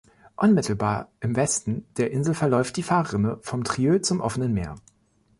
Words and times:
Unmittelbar 0.35 1.11
im 1.19 1.35
Westen 1.35 1.85
der 1.97 2.09
Insel 2.09 2.33
verläuft 2.33 2.75
die 2.75 2.81
Fahrrinne 2.81 3.37
vom 3.43 3.63
Trieux 3.63 4.01
zum 4.07 4.19
offenen 4.19 4.51
Meer. 4.51 4.73